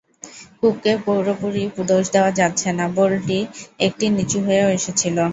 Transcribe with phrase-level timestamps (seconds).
[0.59, 3.37] কুককে পুরোপুরি দোষ দেওয়া যাচ্ছে না, বলটি
[3.85, 5.17] একটু নিচু হয়েই এসেছিল।